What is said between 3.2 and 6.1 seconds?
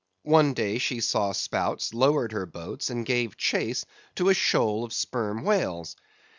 chase to a shoal of sperm whales.